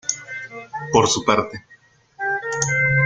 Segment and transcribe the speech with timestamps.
[0.93, 1.63] Por su parte.